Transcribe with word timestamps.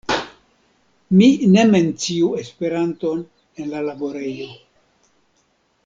Mi 1.19 1.27
ne 1.57 1.65
menciu 1.73 2.31
Esperanton 2.45 3.23
en 3.59 3.71
la 3.75 3.85
laborejo. 3.91 4.49